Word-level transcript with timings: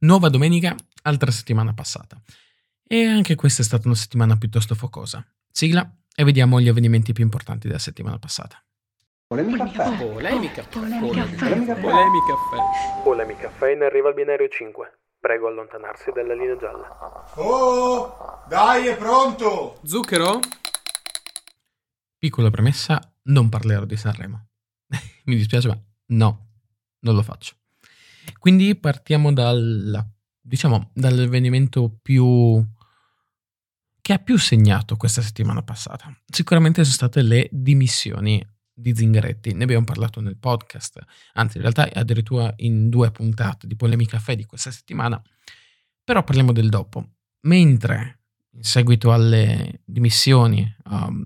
Nuova 0.00 0.28
domenica, 0.28 0.76
altra 1.02 1.32
settimana 1.32 1.74
passata. 1.74 2.22
E 2.86 3.04
anche 3.04 3.34
questa 3.34 3.62
è 3.62 3.64
stata 3.64 3.88
una 3.88 3.96
settimana 3.96 4.36
piuttosto 4.36 4.76
focosa. 4.76 5.26
Sigla 5.50 5.90
e 6.14 6.22
vediamo 6.22 6.60
gli 6.60 6.68
avvenimenti 6.68 7.12
più 7.12 7.24
importanti 7.24 7.66
della 7.66 7.80
settimana 7.80 8.16
passata. 8.16 8.62
Polemica 9.26 9.68
caffè. 9.68 10.06
Polemica. 10.06 10.62
Caffè. 10.62 11.00
Polemica 11.00 11.34
caffè. 11.34 13.02
Polemica 13.02 13.40
caffè 13.48 13.72
in 13.72 13.82
arriva 13.82 14.08
al 14.08 14.14
binario 14.14 14.48
5. 14.48 14.98
Prego 15.18 15.48
allontanarsi 15.48 16.12
dalla 16.12 16.34
linea 16.34 16.56
gialla. 16.56 17.32
Oh, 17.34 18.44
dai, 18.48 18.86
è 18.86 18.96
pronto! 18.96 19.80
Zucchero? 19.82 20.38
Piccola 22.16 22.50
premessa, 22.50 23.00
non 23.24 23.48
parlerò 23.48 23.84
di 23.84 23.96
Sanremo. 23.96 24.46
Mi 25.26 25.34
dispiace, 25.34 25.66
ma 25.66 25.78
no, 26.06 26.50
non 27.00 27.16
lo 27.16 27.22
faccio. 27.22 27.57
Quindi 28.38 28.76
partiamo 28.76 29.32
dal, 29.32 30.04
diciamo, 30.40 30.90
dall'avvenimento 30.94 31.98
più 32.02 32.64
che 34.00 34.12
ha 34.14 34.18
più 34.18 34.38
segnato 34.38 34.96
questa 34.96 35.20
settimana 35.20 35.62
passata. 35.62 36.10
Sicuramente 36.26 36.82
sono 36.82 36.94
state 36.94 37.20
le 37.20 37.48
dimissioni 37.52 38.42
di 38.72 38.94
Zingaretti. 38.94 39.52
Ne 39.52 39.64
abbiamo 39.64 39.84
parlato 39.84 40.20
nel 40.20 40.38
podcast, 40.38 40.98
anzi 41.34 41.56
in 41.56 41.62
realtà 41.62 41.88
addirittura 41.92 42.52
in 42.56 42.88
due 42.88 43.10
puntate 43.10 43.66
di 43.66 43.76
Polemica 43.76 44.16
Caffè 44.16 44.36
di 44.36 44.46
questa 44.46 44.70
settimana, 44.70 45.20
però 46.02 46.22
parliamo 46.24 46.52
del 46.52 46.68
dopo. 46.68 47.16
Mentre 47.40 48.20
in 48.52 48.62
seguito 48.62 49.12
alle 49.12 49.82
dimissioni 49.84 50.74
um, 50.84 51.22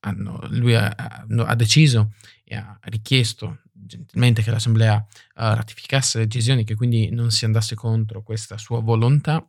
hanno, 0.00 0.40
lui 0.50 0.74
ha, 0.74 0.88
ha, 0.88 1.54
deciso 1.54 2.14
e 2.44 2.56
ha 2.56 2.78
richiesto 2.84 3.60
gentilmente 3.96 4.42
che 4.42 4.50
l'Assemblea 4.50 4.94
uh, 4.96 5.04
ratificasse 5.34 6.18
le 6.18 6.24
decisioni, 6.24 6.64
che 6.64 6.74
quindi 6.74 7.10
non 7.10 7.30
si 7.30 7.44
andasse 7.44 7.74
contro 7.74 8.22
questa 8.22 8.58
sua 8.58 8.80
volontà, 8.80 9.46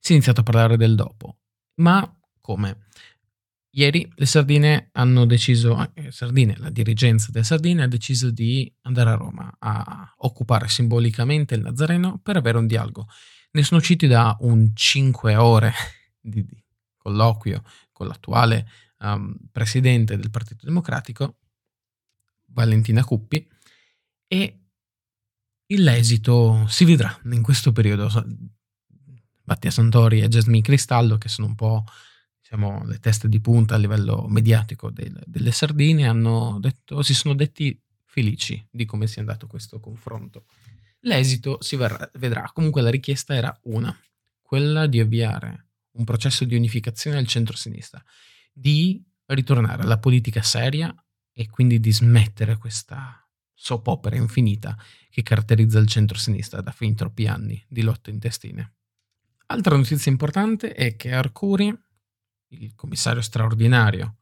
si 0.00 0.12
è 0.12 0.14
iniziato 0.14 0.40
a 0.40 0.44
parlare 0.44 0.76
del 0.76 0.94
dopo. 0.94 1.38
Ma 1.76 2.10
come? 2.40 2.86
Ieri 3.70 4.10
le 4.16 4.26
Sardine 4.26 4.88
hanno 4.92 5.24
deciso, 5.24 5.92
eh, 5.94 6.10
Sardine, 6.10 6.56
la 6.58 6.70
dirigenza 6.70 7.30
delle 7.30 7.44
Sardine 7.44 7.84
ha 7.84 7.88
deciso 7.88 8.30
di 8.30 8.72
andare 8.82 9.10
a 9.10 9.14
Roma 9.14 9.54
a 9.58 10.14
occupare 10.18 10.68
simbolicamente 10.68 11.54
il 11.54 11.60
Nazareno 11.60 12.18
per 12.22 12.36
avere 12.36 12.58
un 12.58 12.66
dialogo. 12.66 13.06
Ne 13.52 13.62
sono 13.62 13.80
usciti 13.80 14.06
da 14.06 14.36
un 14.40 14.70
5 14.74 15.36
ore 15.36 15.72
di, 16.20 16.44
colloquio 16.96 17.62
con 17.92 18.06
l'attuale 18.06 18.68
um, 19.00 19.34
presidente 19.50 20.16
del 20.16 20.30
Partito 20.30 20.66
Democratico, 20.66 21.37
Valentina 22.48 23.04
Cuppi, 23.04 23.46
e 24.26 24.58
l'esito 25.66 26.66
si 26.68 26.84
vedrà 26.84 27.18
in 27.24 27.42
questo 27.42 27.72
periodo. 27.72 28.10
Mattia 29.44 29.70
Santori 29.70 30.20
e 30.20 30.28
Jasmine 30.28 30.60
Cristallo, 30.60 31.16
che 31.16 31.28
sono 31.28 31.46
un 31.46 31.54
po' 31.54 31.84
diciamo, 32.40 32.84
le 32.84 32.98
teste 32.98 33.28
di 33.28 33.40
punta 33.40 33.74
a 33.74 33.78
livello 33.78 34.26
mediatico 34.28 34.90
del, 34.90 35.18
delle 35.26 35.52
sardine, 35.52 36.12
detto, 36.60 37.02
si 37.02 37.14
sono 37.14 37.34
detti 37.34 37.78
felici 38.04 38.66
di 38.70 38.84
come 38.84 39.06
sia 39.06 39.20
andato 39.20 39.46
questo 39.46 39.80
confronto. 39.80 40.44
L'esito 41.00 41.62
si 41.62 41.76
verrà, 41.76 42.10
vedrà. 42.14 42.50
Comunque 42.52 42.82
la 42.82 42.90
richiesta 42.90 43.34
era 43.34 43.56
una, 43.64 43.96
quella 44.42 44.86
di 44.86 45.00
avviare 45.00 45.66
un 45.92 46.04
processo 46.04 46.44
di 46.44 46.54
unificazione 46.54 47.16
al 47.16 47.26
centro-sinistra 47.26 48.02
di 48.52 49.02
ritornare 49.26 49.82
alla 49.82 49.98
politica 49.98 50.42
seria 50.42 50.94
e 51.38 51.48
quindi 51.48 51.78
di 51.78 51.92
smettere 51.92 52.56
questa 52.56 53.24
soap 53.54 53.86
opera 53.86 54.16
infinita 54.16 54.76
che 55.08 55.22
caratterizza 55.22 55.78
il 55.78 55.86
centro-sinistra 55.86 56.60
da 56.60 56.72
fin 56.72 56.96
troppi 56.96 57.28
anni 57.28 57.64
di 57.68 57.82
lotte 57.82 58.10
intestine. 58.10 58.74
Altra 59.46 59.76
notizia 59.76 60.10
importante 60.10 60.72
è 60.74 60.96
che 60.96 61.12
Arcuri, 61.12 61.72
il 62.48 62.74
commissario 62.74 63.22
straordinario 63.22 64.16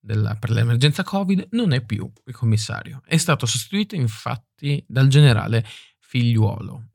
della, 0.00 0.34
per 0.34 0.50
l'emergenza 0.50 1.04
Covid, 1.04 1.50
non 1.52 1.72
è 1.72 1.84
più 1.84 2.10
il 2.24 2.34
commissario. 2.34 3.00
È 3.06 3.16
stato 3.16 3.46
sostituito 3.46 3.94
infatti 3.94 4.84
dal 4.88 5.06
generale 5.06 5.64
Figliuolo, 6.00 6.90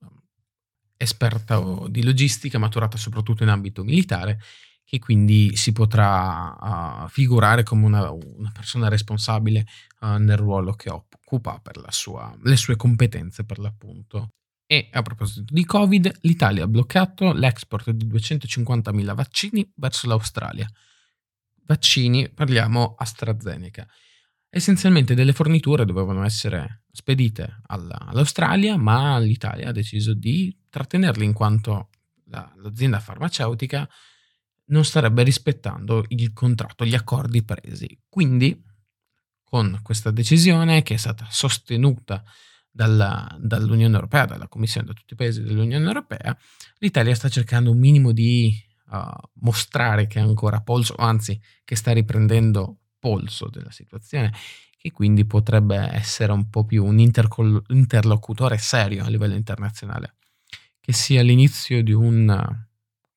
esperto 0.98 1.88
di 1.90 2.04
logistica 2.04 2.60
maturata 2.60 2.98
soprattutto 2.98 3.44
in 3.44 3.50
ambito 3.50 3.86
militare 3.86 4.38
che 4.92 5.00
quindi 5.00 5.56
si 5.56 5.72
potrà 5.72 7.04
uh, 7.04 7.08
figurare 7.08 7.64
come 7.64 7.86
una, 7.86 8.12
una 8.12 8.52
persona 8.52 8.90
responsabile 8.90 9.66
uh, 10.02 10.18
nel 10.18 10.36
ruolo 10.36 10.74
che 10.74 10.90
occupa 10.90 11.62
per 11.64 11.82
sua, 11.92 12.38
le 12.44 12.58
sue 12.58 12.76
competenze 12.76 13.46
per 13.46 13.60
l'appunto. 13.60 14.32
E 14.66 14.90
a 14.92 15.02
proposito 15.02 15.46
di 15.48 15.64
Covid, 15.64 16.12
l'Italia 16.24 16.66
ha 16.66 16.68
bloccato 16.68 17.32
l'export 17.32 17.92
di 17.92 18.06
250.000 18.06 19.16
vaccini 19.16 19.72
verso 19.76 20.08
l'Australia. 20.10 20.68
Vaccini, 21.66 22.30
parliamo 22.30 22.96
AstraZeneca. 22.98 23.88
Essenzialmente 24.50 25.14
delle 25.14 25.32
forniture 25.32 25.86
dovevano 25.86 26.26
essere 26.26 26.84
spedite 26.92 27.62
all'Australia, 27.68 28.76
ma 28.76 29.18
l'Italia 29.20 29.70
ha 29.70 29.72
deciso 29.72 30.14
di 30.14 30.54
trattenerle 30.70 31.24
in 31.24 31.32
quanto 31.32 31.92
la, 32.26 32.52
l'azienda 32.58 33.00
farmaceutica 33.00 33.88
non 34.72 34.84
starebbe 34.84 35.24
rispettando 35.24 36.06
il 36.10 36.34
contratto, 36.34 36.86
gli 36.86 36.96
accordi 36.96 37.44
presi. 37.44 38.00
Quindi, 38.10 38.62
con 39.44 39.80
questa 39.84 40.12
decisione 40.12 40.82
che 40.82 40.96
è 40.96 40.98
stata 40.98 41.28
sostenuta 41.30 42.24
dalla, 42.70 43.38
dall'Unione 43.40 43.94
Europea, 43.94 44.26
dalla 44.26 44.48
Commissione, 44.48 44.88
da 44.88 44.94
tutti 44.94 45.14
i 45.14 45.18
paesi 45.18 45.42
dell'Unione 45.44 45.86
Europea, 45.86 46.38
l'Italia 46.80 47.14
sta 47.16 47.30
cercando 47.30 47.72
un 47.72 47.80
minimo 47.80 48.12
di 48.12 48.54
uh, 48.92 49.30
mostrare 49.42 50.08
che 50.08 50.20
ha 50.20 50.24
ancora 50.24 50.62
polso, 50.62 50.96
anzi 50.96 51.40
che 51.66 51.76
sta 51.76 51.92
riprendendo 51.92 52.78
polso 52.98 53.50
della 53.50 53.72
situazione, 53.72 54.34
che 54.78 54.92
quindi 54.92 55.26
potrebbe 55.26 55.78
essere 55.92 56.32
un 56.32 56.50
po' 56.50 56.66
più 56.66 56.86
un 56.86 57.00
interlocutore 57.00 58.58
serio 58.58 59.04
a 59.04 59.10
livello 59.10 59.36
internazionale, 59.36 60.16
che 60.80 60.94
sia 60.94 61.22
l'inizio 61.22 61.84
di 61.84 61.92
un 61.92 62.70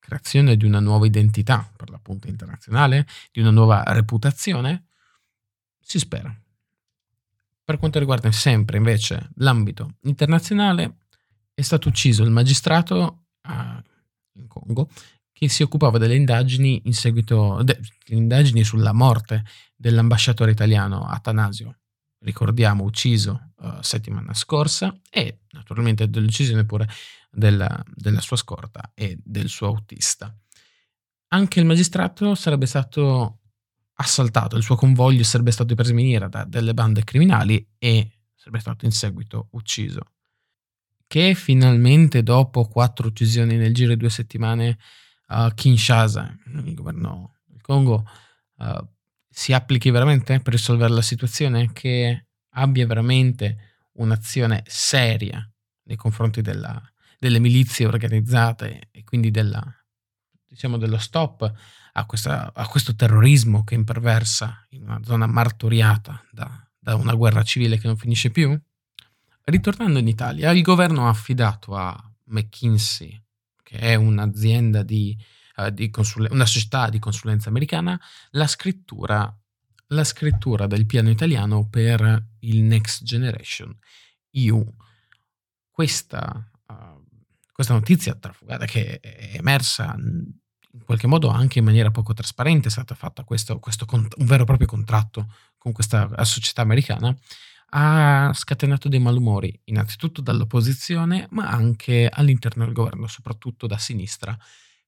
creazione 0.05 0.55
di 0.55 0.65
una 0.65 0.79
nuova 0.79 1.05
identità, 1.05 1.69
per 1.75 1.89
l'appunto 1.89 2.27
internazionale, 2.27 3.07
di 3.31 3.39
una 3.39 3.49
nuova 3.49 3.83
reputazione? 3.87 4.85
Si 5.81 5.99
spera. 5.99 6.33
Per 7.63 7.77
quanto 7.77 7.97
riguarda 7.97 8.31
sempre 8.31 8.77
invece 8.77 9.29
l'ambito 9.37 9.95
internazionale, 10.03 10.97
è 11.53 11.61
stato 11.61 11.89
ucciso 11.89 12.23
il 12.23 12.29
magistrato 12.29 13.25
uh, 13.47 13.81
in 14.33 14.47
Congo 14.47 14.89
che 15.31 15.49
si 15.49 15.63
occupava 15.63 15.97
delle 15.97 16.15
indagini 16.15 16.81
in 16.85 16.93
seguito 16.93 17.61
de, 17.63 17.79
indagini 18.07 18.63
sulla 18.63 18.93
morte 18.93 19.43
dell'ambasciatore 19.75 20.51
italiano 20.51 21.05
Atanasio, 21.05 21.79
ricordiamo 22.19 22.83
ucciso 22.83 23.51
uh, 23.57 23.81
settimana 23.81 24.33
scorsa 24.33 24.95
e 25.09 25.39
naturalmente 25.51 26.09
dell'uccisione 26.09 26.65
pure 26.65 26.87
della, 27.35 27.83
della 27.93 28.21
sua 28.21 28.37
scorta 28.37 28.91
e 28.93 29.17
del 29.23 29.49
suo 29.49 29.67
autista. 29.67 30.35
Anche 31.29 31.59
il 31.59 31.65
magistrato 31.65 32.33
sarebbe 32.35 32.65
stato 32.65 33.41
assaltato, 33.95 34.55
il 34.55 34.63
suo 34.63 34.75
convoglio 34.75 35.23
sarebbe 35.23 35.51
stato 35.51 35.75
preso 35.75 35.91
in 35.91 35.97
miniera 35.97 36.27
da 36.27 36.43
delle 36.45 36.73
bande 36.73 37.03
criminali 37.03 37.73
e 37.77 38.11
sarebbe 38.33 38.59
stato 38.59 38.85
in 38.85 38.91
seguito 38.91 39.49
ucciso. 39.51 40.01
Che 41.07 41.35
finalmente 41.35 42.23
dopo 42.23 42.67
quattro 42.67 43.07
uccisioni 43.07 43.57
nel 43.57 43.73
giro 43.73 43.89
di 43.89 43.97
due 43.97 44.09
settimane 44.09 44.77
a 45.27 45.45
uh, 45.45 45.53
Kinshasa, 45.53 46.35
il 46.63 46.73
governo 46.73 47.37
del 47.45 47.61
Congo, 47.61 48.07
uh, 48.57 48.87
si 49.29 49.53
applichi 49.53 49.91
veramente 49.91 50.39
per 50.39 50.53
risolvere 50.53 50.93
la 50.93 51.01
situazione, 51.01 51.71
che 51.73 52.27
abbia 52.49 52.87
veramente 52.87 53.89
un'azione 53.93 54.63
seria 54.65 55.47
nei 55.83 55.95
confronti 55.95 56.41
della, 56.41 56.81
delle 57.19 57.39
milizie 57.39 57.85
organizzate 57.85 58.89
e 58.91 59.03
quindi 59.03 59.31
della, 59.31 59.63
diciamo, 60.47 60.77
dello 60.77 60.97
stop 60.97 61.53
a, 61.93 62.05
questa, 62.05 62.51
a, 62.53 62.67
questo 62.67 62.95
terrorismo 62.95 63.63
che 63.63 63.75
imperversa 63.75 64.65
in 64.69 64.83
una 64.83 64.99
zona 65.03 65.27
martoriata 65.27 66.23
da, 66.31 66.67
da 66.77 66.95
una 66.95 67.13
guerra 67.13 67.43
civile 67.43 67.77
che 67.77 67.87
non 67.87 67.97
finisce 67.97 68.29
più? 68.31 68.59
Ritornando 69.43 69.99
in 69.99 70.07
Italia, 70.07 70.51
il 70.51 70.61
governo 70.61 71.05
ha 71.05 71.09
affidato 71.09 71.75
a 71.75 71.95
McKinsey, 72.25 73.21
che 73.61 73.77
è 73.77 73.95
un'azienda 73.95 74.81
di, 74.81 75.15
uh, 75.57 75.69
di 75.69 75.89
consule- 75.89 76.29
una 76.31 76.45
società 76.45 76.89
di 76.89 76.99
consulenza 76.99 77.49
americana, 77.49 77.99
la 78.31 78.47
scrittura, 78.47 79.31
la 79.89 80.03
scrittura 80.03 80.65
del 80.67 80.85
piano 80.85 81.09
italiano 81.09 81.67
per 81.69 82.29
il 82.39 82.63
Next 82.63 83.03
Generation 83.03 83.77
EU. 84.31 84.65
Questa 85.69 86.51
uh, 86.67 87.04
questa 87.55 87.73
notizia 87.73 88.15
trafugata 88.15 88.65
che 88.65 88.99
è 88.99 89.37
emersa 89.37 89.95
in 89.97 90.83
qualche 90.83 91.07
modo 91.07 91.29
anche 91.29 91.59
in 91.59 91.65
maniera 91.65 91.89
poco 91.89 92.13
trasparente, 92.13 92.67
è 92.67 92.71
stato 92.71 92.95
fatto 92.95 93.23
questo, 93.23 93.59
questo 93.59 93.85
un 93.91 94.09
vero 94.25 94.43
e 94.43 94.45
proprio 94.45 94.67
contratto 94.67 95.31
con 95.57 95.71
questa 95.71 96.09
società 96.25 96.63
americana, 96.63 97.15
ha 97.69 98.29
scatenato 98.33 98.89
dei 98.89 98.99
malumori, 98.99 99.57
innanzitutto 99.65 100.19
dall'opposizione, 100.19 101.27
ma 101.31 101.47
anche 101.47 102.09
all'interno 102.11 102.65
del 102.65 102.73
governo, 102.73 103.07
soprattutto 103.07 103.67
da 103.67 103.77
sinistra, 103.77 104.37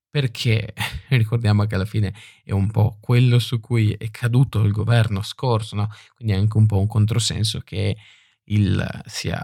perché 0.09 0.73
ricordiamo 1.07 1.63
che 1.63 1.75
alla 1.75 1.85
fine 1.85 2.13
è 2.43 2.51
un 2.51 2.69
po' 2.69 2.97
quello 2.99 3.39
su 3.39 3.61
cui 3.61 3.93
è 3.93 4.11
caduto 4.11 4.61
il 4.63 4.73
governo 4.73 5.21
scorso, 5.21 5.77
no? 5.77 5.89
quindi 6.15 6.33
è 6.33 6.37
anche 6.37 6.57
un 6.57 6.65
po' 6.65 6.79
un 6.79 6.87
controsenso 6.87 7.61
che 7.61 7.95
il, 8.43 9.01
sia 9.05 9.41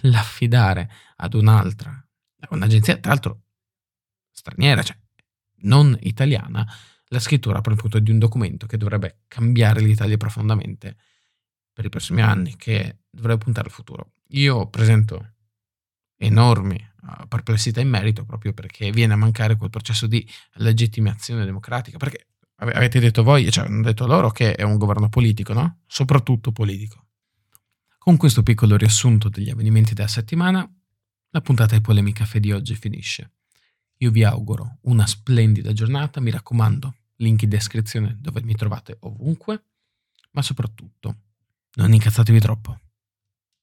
l'affidare 0.00 0.90
ad 1.16 1.32
un'altra, 1.32 2.04
un'agenzia, 2.50 2.98
tra 2.98 3.12
l'altro 3.12 3.42
straniera, 4.30 4.82
cioè 4.82 4.96
non 5.62 5.96
italiana, 6.00 6.66
la 7.08 7.18
scrittura 7.18 7.60
proprio 7.60 8.00
di 8.00 8.10
un 8.10 8.18
documento 8.18 8.66
che 8.66 8.76
dovrebbe 8.76 9.22
cambiare 9.28 9.80
l'Italia 9.80 10.16
profondamente 10.16 10.96
per 11.72 11.84
i 11.84 11.88
prossimi 11.88 12.22
anni, 12.22 12.56
che 12.56 13.00
dovrebbe 13.10 13.44
puntare 13.44 13.68
al 13.68 13.74
futuro. 13.74 14.12
Io 14.28 14.68
presento 14.68 15.34
enormi 16.16 16.76
uh, 17.02 17.26
perplessità 17.26 17.80
in 17.80 17.88
merito 17.88 18.24
proprio 18.24 18.52
perché 18.52 18.90
viene 18.90 19.14
a 19.14 19.16
mancare 19.16 19.56
quel 19.56 19.70
processo 19.70 20.06
di 20.06 20.26
legittimazione 20.54 21.44
democratica, 21.44 21.98
perché 21.98 22.28
avete 22.56 23.00
detto 23.00 23.22
voi, 23.22 23.50
cioè 23.50 23.66
hanno 23.66 23.82
detto 23.82 24.06
loro 24.06 24.30
che 24.30 24.54
è 24.54 24.62
un 24.62 24.76
governo 24.76 25.08
politico, 25.08 25.52
no? 25.52 25.80
Soprattutto 25.86 26.52
politico. 26.52 27.06
Con 27.98 28.16
questo 28.16 28.42
piccolo 28.42 28.76
riassunto 28.76 29.28
degli 29.28 29.50
avvenimenti 29.50 29.94
della 29.94 30.08
settimana, 30.08 30.70
la 31.30 31.40
puntata 31.40 31.76
di 31.76 31.80
Polemica 31.80 32.24
Caffè 32.24 32.40
di 32.40 32.52
oggi 32.52 32.74
finisce. 32.74 33.32
Io 33.98 34.10
vi 34.10 34.24
auguro 34.24 34.78
una 34.82 35.06
splendida 35.06 35.72
giornata, 35.72 36.20
mi 36.20 36.30
raccomando, 36.30 36.94
link 37.16 37.42
in 37.42 37.48
descrizione 37.48 38.16
dove 38.18 38.42
mi 38.42 38.54
trovate 38.54 38.96
ovunque, 39.00 39.64
ma 40.32 40.42
soprattutto 40.42 41.16
non 41.74 41.92
incazzatevi 41.92 42.40
troppo. 42.40 42.80